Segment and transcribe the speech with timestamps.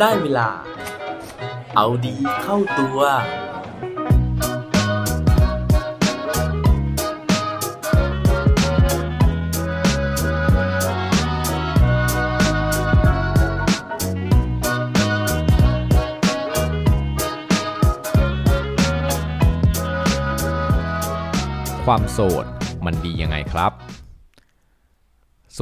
[0.00, 0.48] ได้เวลา
[1.76, 2.98] เอาดีเข้าตัว
[21.84, 22.44] ความโสด
[22.84, 23.72] มันดียังไงครับ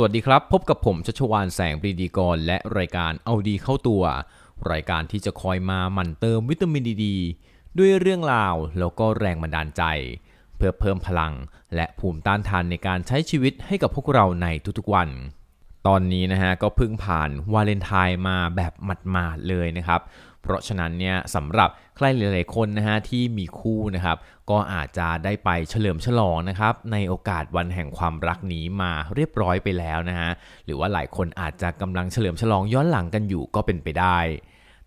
[0.01, 4.03] สวัสดีครับ พบกับผมชัชวานแสงปรีดีกร และรายการเอาดีเข้าตัว
[4.73, 7.07] รายการที่จะคอยมาหมั่นเติมวิตามินดีด
[7.79, 9.83] ด้วยเรื่องราวแล้วก็แรงบันดาลใจ
[10.57, 11.33] เพื่อเพิ่มพลัง
[11.75, 14.47] และภูมิต้านทานในการใช้ชีวิตให้กับพวกเราใน
[14.79, 15.09] ทุกๆวัน
[15.87, 18.73] ตอนนี้นะฮะก็เพิ่งผ่านวาเลนไทน์มาแบบ
[19.11, 20.01] หมาดๆเลยนะครับ
[20.49, 24.17] เพราะฉะนั้นเนี่ยสำหรับใครหลายๆคนนะฮะที่มีคู่นะครับ
[24.51, 30.31] ก็อาจจะได้ไปเฉลิมฉลองนะครับในโอกาสวันแห่งความรักนี้มาเรียบร้อยไปแล้วนะฮะ
[30.65, 34.19] หรือว่าหลายคนอาจจะกำลังเฉลิมฉลองย้อนหลังกันอยู่ก็เป็นไปได้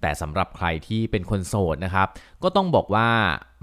[0.02, 2.08] แต่สำหรับใครที่เป็นคนโสดนะครับ
[2.44, 3.10] ก็ต้องบอกว่า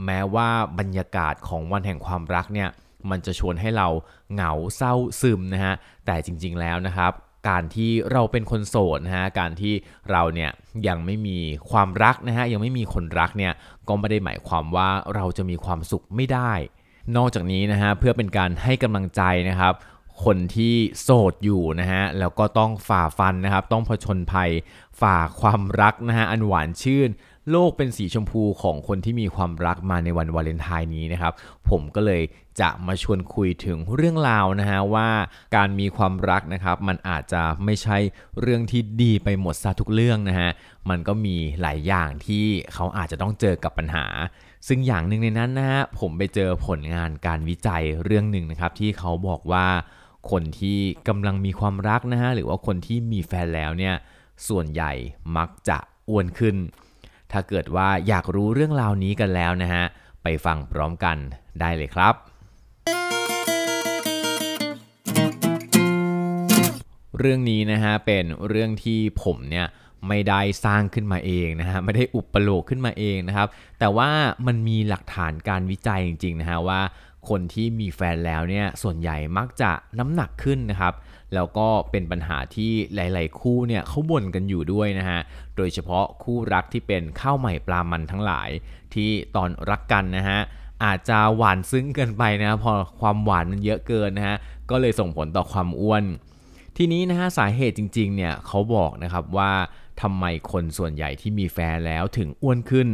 [0.07, 2.69] แม้ว่าบรรยากาศของวันแห่งความรักเนี่ย
[3.11, 3.89] มันจะชวนให้เรา
[4.33, 5.75] เหงาเศร้าซึมนะฮะ
[6.07, 7.13] แต่จริงๆแล้วนะครับ
[7.49, 9.75] การที่เราเป็นคนโสดนะฮะการที่
[10.11, 10.51] เราเนี่ย
[10.89, 11.39] ยังไม่มี
[11.71, 13.53] ความรักนะฮะยังไม่มีคนรักเนี่ย
[13.89, 16.53] ก็ไม่ได้หมายความว่าเราจะมีความสุขไม่ได้
[17.17, 19.75] นอกจากนี้นะฮะเพื่อเป็นการให้กำลังใจนะครับ
[20.25, 24.51] คนที่โสดอยู่นะฮะแล้วก็ต้องฝ่าฟันนะครับ ต้องผจญภัย
[25.01, 27.09] ฝ่าความรักนะฮะอันหวานชื่น
[27.51, 31.33] โลกเป็นสีชมพูของคนที่มีความรักมาในวันวาเลนไทน์นี้นะครับ
[31.71, 32.23] ผมก็เลย
[32.61, 35.09] จะมาชวนคุยถึงเรื่องราวนะฮะว่า
[35.57, 37.99] การมีความรักนะครับ มันอาจจะไม่ใช่
[38.41, 40.51] เรื่องที่ดีไปหมดซะทุกเรื่องนะฮะ
[40.91, 44.07] มันก็มีหลายอย่างที่เขาอาจจะต้องเจอกับปัญหา
[44.69, 49.67] ซึ่งอย่างหนึ่งในนั้นนะฮะผมไปเจอผลงานการวิจัยเรื่องหนึ่งนะครับ ที่เขาบอกว่า
[50.31, 53.95] คนที่กำลังมีความรักนะฮะหรือว่าคนที่มีแฟนแล้วเนี่ย
[54.49, 54.93] ส่วนใหญ่
[55.37, 56.57] มักจะอ้วนขึ้น
[57.33, 59.85] ถ้าเกิดว่าอยากรู้เรื่องราวนี้กันแล้วนะฮะ
[60.23, 61.17] ไปฟังพร้อมกัน
[61.61, 62.15] ได้เลยครับ
[67.19, 69.67] เรื่องนี้นะฮะเป็นเรื่องที่ผมเนี่ย
[70.09, 74.11] ไม่ได้สร้างขึ้นมาเองนะฮะไม่ได้อุปโลกขึ้นมาเองนะครับ แต่ว่า
[74.47, 76.81] มันมีหลักฐานการวิจัยจริงๆนะฮะว่า
[77.29, 80.95] คนที่มีแฟนแล้วเนี่ยส่วนใหญ่มักจะน้ำหนักขึ้นนะครับ
[81.35, 85.21] แล้วก็เป็นปัญหาที่หลาย ๆ คู่เนี่ยเขาบ่นกันอยู่ด้วยนะฮะ
[85.57, 88.49] โดยเฉพาะคู่รักที่เป็นข้าวใหม่ปลามันทั้งหลาย
[88.95, 90.41] ที่ตอนรักกันนะฮะ
[90.85, 94.37] อาจจะหวานซึ้งเกินไปนะพอความหวานมันเยอะเกินนะฮะ
[94.71, 96.05] ก็เลยส่งผลต่อความอ้วน
[96.77, 99.53] ทีนี้นะฮะสาเหตุจริง ๆ เนี่ยเขาบอกนะครับว่า
[100.03, 102.89] ทำไมคนส่วนใหญ่ที่มีแฟนแล้วถึงอ้วนขึ้น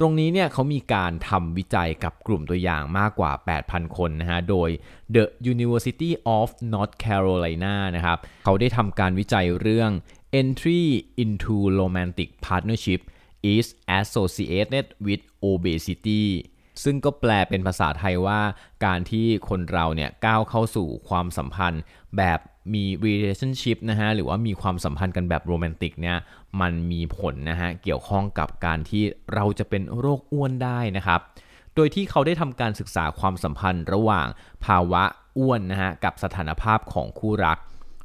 [0.00, 3.32] ตรงนี้เนี่ยเขามีการทำวิจัยกับกลุ่มตัวอย่างมากกว่า
[3.64, 4.70] 8,000 คนนะฮะ โดย
[5.14, 9.90] The University of North Carolina นะครับ เขาได้ทำการวิจัยเรื่อง
[10.40, 10.82] Entry
[11.22, 13.00] into Romantic Partnership
[13.54, 13.66] is
[14.00, 16.24] associated with obesity
[16.84, 18.40] ซึ่งก็แปลเป็นภาษาไทยว่า
[18.84, 21.82] การที่คนเราเนี่ยก้าวเข้าสู่ความสัมพันธ์
[22.16, 22.40] แบบ
[22.72, 26.16] มี relationship นะฮะหรือว่ามีความสัมพันธ์กันแบบโรแมนติกเนี่ย
[26.60, 29.02] มันมีผลนะฮะเกี่ยวข้องกับการที่
[29.34, 31.20] เราจะเป็นโรคอ้วนได้นะครับ
[31.74, 34.26] โดยที่เขาได้ทำการศึกษาความสัมพันธ์ระหว่าง
[34.64, 35.02] ภาวะ
[35.38, 37.58] อ้วนนะฮะกับสถานภาพของคู่รัก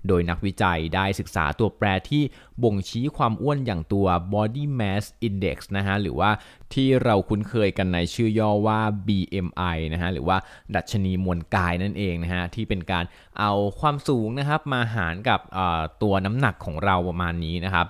[0.08, 2.24] โดยนักวิจัยได้ศึกษาตัวแปรที่
[2.64, 6.30] บ่งชี้ความอ้วนอย่างตัว body mass index นะฮะหรือว่า
[6.74, 10.38] ที่เราคุ้นเคยกันในชื่อย่อว่า BMI นะฮะหรือว่า
[10.76, 13.06] ดัชนีมวลกายนั่นเองนะฮะที่เป็นการ
[13.40, 15.40] เอาความสูงนะครับมาหารกับ
[16.02, 17.86] ตัวน้ำหนักของเราประมาณนี้นะครับ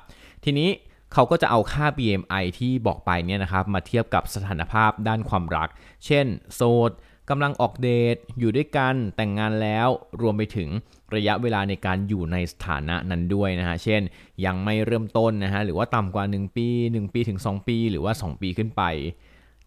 [0.45, 0.69] ทีนี้
[1.13, 5.69] เขาก็จะเอาค่า BMI ที่บอกไปเนี่ยนะครับมาเทียบกับสถานภาพด้านความรัก
[6.05, 6.25] เช่น
[6.55, 6.91] โสด
[7.29, 9.87] กำลังออกเดทอยู่ด้วยกันแต่งงานแล้ว
[10.21, 10.69] รวมไปถึง
[11.15, 14.01] ระยะเวลาในการอยู่ในสถานะนั้นด้วยนะฮะ เช่น
[14.45, 18.83] ยังไม่เริ่มต้นนะฮะ หรือว่าต่ำกว่า 1 ปี 1 ปีถึง 2 ปี หรือว่า 2 ปีขึ้นไป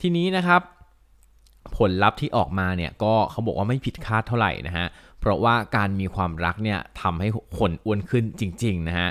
[0.01, 0.63] ทีนี้นะครับ
[1.77, 4.87] ผลลัพธ์ที่ออกมาเนี่ยก็เขาบอกว่าไม่ผิดคาดเท่าไหร่นะฮะ
[5.21, 7.29] เพราะว่าการมีความรักเนี่ยทำให้
[7.59, 9.09] คนอ้วนขึ้นจริงๆนะฮะ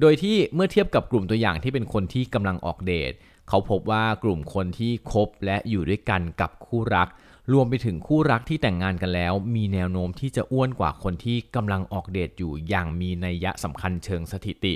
[0.00, 3.12] โดยที่เมื่อเทียบกับกลุ่มตัวอย่างที่เป็นคนที่กำลังออกเดท
[3.48, 7.08] เขาพบว่ากลุ่มคนที่คบและอยู่ด้วยกันกับคู่รัก
[7.52, 14.74] รวมไปถึงคู่รักที่แต่งงานกันแล้ว มีแนวโน้มที่จะอ้วนกว่าคนที่กำลังออกเดทอยู่อย่างมีนัยยะสำคัญเชิงสถิติ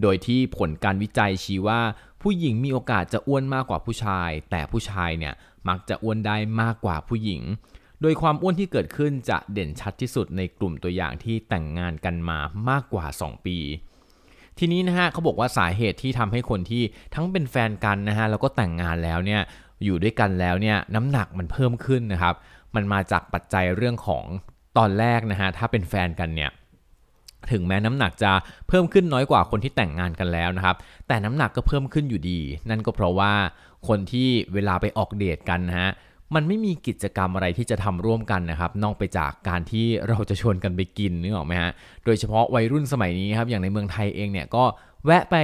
[0.00, 1.80] โดยที่ผลการวิจัยชี้ว่า
[2.22, 5.34] ผู้หญิงมีโอกาสจะอ้วนมากกว่าผู้ชาย แต่ผู้ชายเนี่ย
[5.68, 7.42] มักจะอ้วนได้มากกว่าผู้หญิง
[8.02, 12.38] โดยความอ้วนที่เกิดขึ้นจะเด่นชัดที่สุดในกลุ่มตัวอย่างที่แต่งงานกันมา
[12.68, 13.58] มากกว่า 2 ปี
[14.58, 16.82] ทีนี้นะฮะเขาบอกว่าสาเหตุที่ทำให้คนที่
[17.14, 19.42] ทั้งเป็นแฟนกันนะฮะแล้วก็แต่งงานแล้วเนี่ย
[19.84, 22.34] อยู่ด้วยกันแล้วเนี่ยน้ำหนักมันเพิ่มขึ้นนะครับ
[22.74, 24.24] มันมาจากปัจจัยเรื่องของ
[24.78, 26.50] ตอนแรกนะฮะถ้าเป็นแฟนกันเนี่ย
[27.52, 28.32] ถึงแม้น้ำหนักจะ
[28.68, 30.76] เพิ่มขึ้นน้อยกว่าคนที่แต่งงานกันแล้วนะครับ
[31.08, 32.40] แต่น้ำหนักก็เพิ่มขึ้นอยู่ดี
[32.70, 33.32] นั่นก็เพราะว่า
[33.88, 35.90] คนที่เวลาไปออกเดทกันนะฮะ
[36.34, 41.72] มันไม่มีกิจกรรมอะไรที่จะทำร่วมกันนะครับ นอกไปจากการที่เราจะชวนกันไปกินนึกออกไหมฮะ
[42.04, 44.64] โดยเฉพาะวัยรุ่นสมัยนี้ครับอย่างในเมืองไทยเองเนี่ยก็
[45.04, 45.36] แวะไป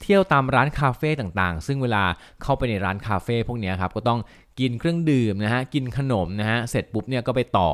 [0.00, 2.04] เที่ยวตามร้านคาเฟ่ต่างๆ ซึ่งเวลา
[2.42, 4.20] เข้าไปในร้านคาเฟ่พวกนี้ครับก็ต้อง
[4.60, 7.70] กินเครื่องดื่มนะฮะกินขนมนะฮะเสร็จปุ๊บเนี่ยก็ไปต่อ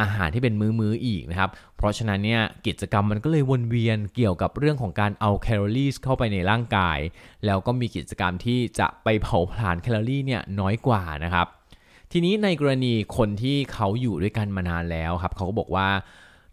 [0.00, 6.98] อาหารที่เป็นมื้อๆอีกนะครับ เพราะฉะนั้นเนี่ยกิจกรรมมันก็เลยวนเวียนเกี่ยวกับเรื่องของการเอาแคลอรี่เข้าไปในร่างกาย
[7.46, 11.46] แล้วก็มีกิจกรรมที่จะไปเผาผลาญแคลอรี่เนี่ยน้อยกว่านะครับ
[12.12, 15.88] ทีนี้ในกรณีคนที่เขาอยู่ด้วยกันมานานแล้วครับเขาก็บอกว่า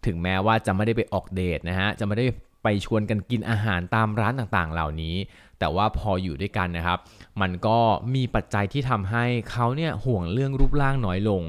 [0.06, 2.26] ถึงแม้ว่าจะไม่ได้ไปออกเดทนะฮะจะไม่ได้
[2.68, 5.16] ไปชวนกันกินอาหารตามร้านต่างๆ เหล่านี้
[5.58, 6.98] แต่ว่าพออยู่ด้วยกันนะครับ
[7.40, 7.78] มันก็
[8.14, 11.42] มีปัจจัยที่ทำให้เขาเนี่ยห่วงเรื่องรูปร่างน้อยลง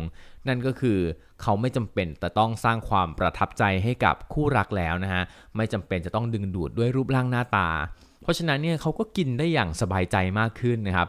[0.47, 0.99] นั่นก็คือ
[1.41, 5.23] เขาไม่จำเป็นแต่ต้องสร้างความประทับใจให้กับคู่รักแล้วนะฮะ
[5.55, 7.69] ไม่จำเป็นจะต้องดึงดูดด้วยรูปร่างหน้าตา
[8.21, 11.07] เพราะฉะนั้นเนี่ยเขาก็กินได้อย่างสบายใจมากขึ้นนะครับ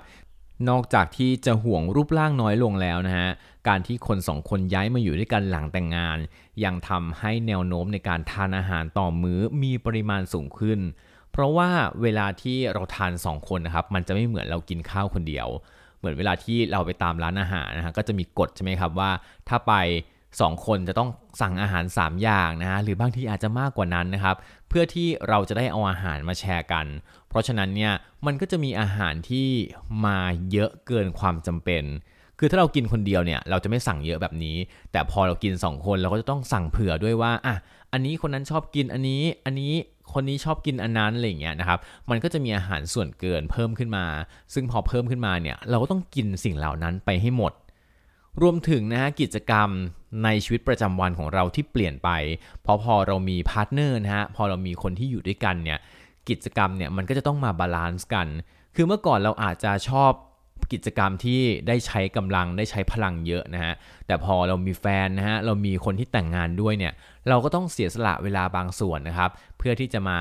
[0.68, 3.30] นอกจากที่จะห่วงรูปร่างน้อยลงแล้วนะฮะ
[3.68, 6.18] การที่คนสองคนย้ายมาอยู่ด้วยกันหลังแต่งงาน
[6.64, 10.80] ยังทำให้แนวโน้มในการทานอาหารต่อมื้อมีปริมาณสูงขึ้น
[11.32, 11.70] เพราะว่า
[12.02, 15.48] เวลาที่เราทานสองคนนะครับ มันจะไม่เหมือนเรากินข้าวคนเดียว
[15.98, 19.10] เหมือนเวลาที่เราไปตามร้านอาหารนะฮะ ก็จะมีกฎใช่ไหมครับว่า
[19.48, 19.72] ถ้าไป
[20.36, 21.10] 2 คนจะต้อง
[21.40, 24.36] สั่งอาหาร 3 อย่างนะฮะหรือบางทีอาจจะมากกว่านั้นนะครับ
[24.68, 26.86] เพื่อที่เราจะได้เอาอาหารมาแชร์กัน
[27.28, 27.92] เพราะฉะนั้นเนี่ย
[28.26, 29.48] มันก็จะมีอาหารที่
[30.04, 30.18] มา
[30.52, 31.84] เยอะเกินความจำเป็น
[32.38, 34.56] คือถ้าเรากินคนเดียวเนี่ยเราจะไม่สั่งเยอะแบบนี้
[34.92, 37.54] แต่พอเรากิน 2 คนเราก็จะต้องสั่งเผื่อด้วยว่าอะ
[37.92, 39.72] อันนี้คนนั้นชอบกินอันนี้อันนี้
[40.12, 41.78] คนนี้ชอบกินอันนั้นอะไรอย่างเงี้ยนะครับ
[42.10, 44.04] มันก็จะมีอาหารส่วนเกินเพิ่มขึ้นมา
[44.54, 47.52] ซึ่งพอเพิ่มขึ้นมาเนี่ยเราก็ต้องกินสิ่งเหล่านั้นไปให้หมด
[48.42, 49.68] รวมถึงนะฮะกิจกรรม
[50.24, 52.10] ในชีวิตประจำวันของเราที่เปลี่ยนไป
[52.62, 55.78] เพราะพอเรามี partner นะฮะ พอเรามีคนที่อยู่ด้วยกันเนี่ย
[56.28, 58.28] กิจกรรมเนี่ยมันก็จะต้องมา balance กัน
[58.74, 60.12] คือเมื่อก่อนเราอาจจะชอบ
[60.72, 63.74] กิจกรรมที่ได้ใช้กำลังได้ใช้พลังเยอะนะฮะ
[64.06, 66.92] แต่พอเรามีแฟนนะฮะ เรามีคนที่แต่งงานด้วยเนี่ย
[67.28, 70.20] เราก็ต้องเสียสละเวลาบางส่วนนะครับ เพื่อที่จะมา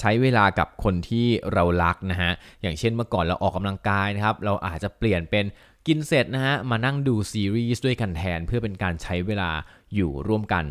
[0.00, 2.32] ใช้เวลากับคนที่เรารักนะฮะ
[2.62, 5.44] อย่างเช่นเมื่อก่อนเราออกกำลังกายนะครับ เราอาจจะเปลี่ยนเป็น
[5.86, 9.50] กินเสร็จนะฮะมานั่งดูซีรีส์ด้วยกันแทนเพื่อเป็นการใช้เวลา
[9.94, 10.66] อยู่ร่วมกัน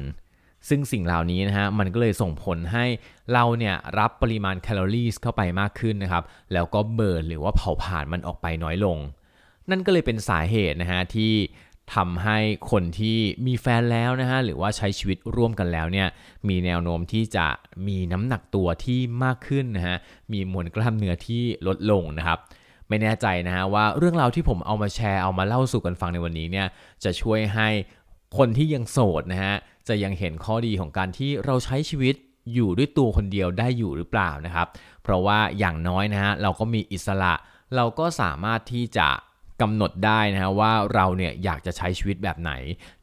[0.70, 2.86] ซึ่งสิ่งเหล่านี้นะฮะมันก็เลยส่งผลให้
[3.34, 6.24] เราเนี่ยรับปริมาณแคลอรี่เข้าไปมากขึ้นนะครับ
[6.54, 8.98] แล้วก็เบิร์นหรือว่าเผาผลาญมันออกไปน้อยลง
[9.70, 11.34] นั่นก็เลยเป็นสาเหตุนะฮะที่
[11.96, 12.38] ทำให้
[12.72, 16.08] คนที่มีแฟนแล้วนะฮะหรือว่าใช้ชีวิตร่วมกันแล้วเนี่ย
[16.50, 17.48] มีแนวโน้มที่จะ
[17.88, 19.98] มีน้ำหนักตัวที่มากขึ้นนะฮะ
[20.34, 22.40] มีมวลกล้ามเนื้อที่ลดลงนะครับ
[22.92, 26.68] ไม่แน่ใจนะฮะว่าเรื่องราวที่ผมเอามาแชร์เอามาเล่าสู่กันฟังในวันนี้เนี่ย
[27.04, 27.68] จะช่วยให้
[28.38, 29.56] คนที่ยังโสดนะฮะ
[29.88, 32.16] จะยังเห็นข้อดีของการที่เราใช้ชีวิต
[32.54, 34.68] อยู่ด้วยตัวคนเดียวได้อยู่หรือเปล่านะครับ
[35.04, 37.34] เพราะว่าอย่างน้อยนะฮะเราก็มีอิสระ
[37.76, 39.10] เราก็สามารถที่จะ
[39.62, 42.52] กำหนดได้นะฮะว่าเราเนี่ยอยากจะใช้ชีวิตแบบไหน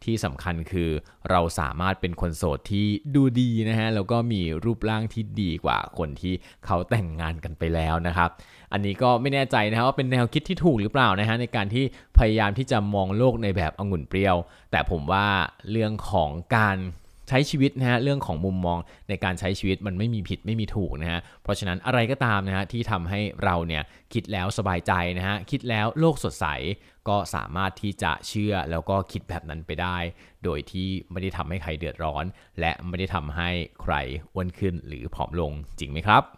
[0.05, 0.91] ที่สำคัญคือ
[1.31, 6.35] เราสามารถเป็นคนโสดที่ดูดีนะฮะแล้วก็มีรูปร่างที่ดีกว่าคนที่
[6.67, 8.31] เขาแต่งงานกันไปแล้วนะครับ
[8.73, 11.85] อันนี้ก็ไม่แน่ใจนะครับว่าเป็นแนวคิดที่ถูกหรือเปล่านะฮะในการที่
[12.19, 14.37] พยายามที่จะมองโลกในแบบองุ่นเปรี้ยว
[14.71, 15.27] แต่ผมว่า
[15.71, 16.79] เรื่องของการ
[17.29, 23.83] ใช้ชีวิตนะฮะเรื่องของมุมมองในการใช้ชีวิตมันไม่มีผิดไม่มีถูกนะฮะเพราะฉะนั้นอะไรก็ตามนะฮะที่ทำให้เราเนี่ย
[24.13, 26.47] คิดแล้วสบายใจนะฮะคิดแล้วโลกสดใส
[27.09, 29.99] ก็สามารถที่จะเชื่อแล้วก็คิดแบบนั้นไปได้
[30.45, 32.25] โดยที่ไม่ได้ทำให้ใครเดือดร้อน
[32.61, 33.51] และไม่ได้ทำให้
[33.83, 33.95] ใคร
[34.33, 36.38] อ้วนขึ้นหรือผอมลงจริงไหมครับ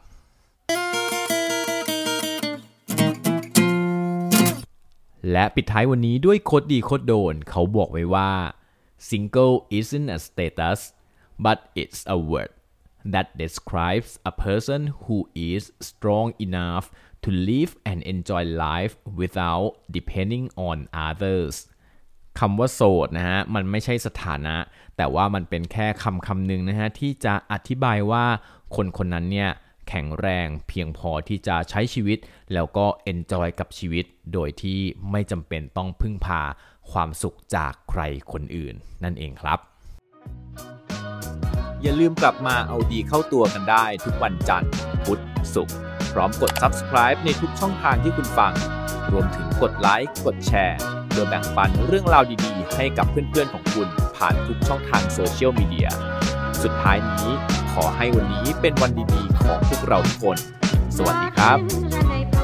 [5.33, 8.33] และปิดท้ายวันนี้ด้วยโคดดีโคดโดน เขาบอกไว้ว่า
[9.09, 10.81] single isn't a status
[11.45, 12.53] but it's a word
[13.13, 15.17] that describes a person who
[15.51, 16.87] is strong enough
[17.25, 20.77] to live and enjoy life without depending on
[21.09, 21.55] others
[22.39, 24.57] คำว่าโสดนะฮะ มันไม่ใช่สถานะ
[24.97, 28.25] แต่ว่ามันเป็นแค่คำคำหนึ่งนะฮะ ที่จะอธิบายว่า
[28.77, 29.51] คนคนนั้นเนี่ย
[29.91, 32.19] แข็งแรงเพียงพอที่จะใช้ชีวิต
[32.53, 34.81] แล้วก็ enjoy กับชีวิต โดยที่
[35.11, 36.43] ไม่จำเป็นต้องพึ่งพา
[36.91, 38.01] ความสุขจากใคร
[38.33, 39.59] คนอื่น นั่นเองครับ
[41.83, 44.71] อย่าลืมกลับมาเอาดีเข้าตัวกันได้ทุกวันจันทร์
[45.05, 45.23] พุธ
[45.55, 45.77] ศุกร์
[46.13, 48.53] พร้อมกด subscribe ในทุกช่องทางที่คุณฟัง
[49.13, 50.79] รวมถึงกดไลค์กดแชร์
[51.13, 55.89] โดยแบ่งปันเรื่องราวดีๆ ให้กับเพื่อนๆของคุณผ่านทุกช่องทางโซเชียลมีเดีย
[56.63, 57.29] สุดท้ายนี้
[57.73, 60.37] ขอให้วันนี้เป็นวันดีๆ ของพวกเราทุกคน
[60.97, 62.40] สวัสดีครับ